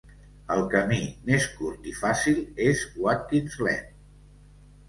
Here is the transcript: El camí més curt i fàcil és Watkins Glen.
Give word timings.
El 0.53 0.63
camí 0.71 1.01
més 1.27 1.45
curt 1.59 1.85
i 1.93 1.95
fàcil 1.99 2.41
és 2.71 2.81
Watkins 3.05 3.59
Glen. 3.63 3.93